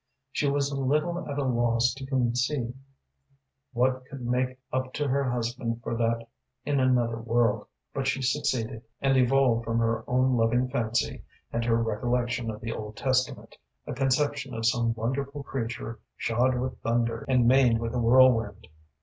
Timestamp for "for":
5.83-5.95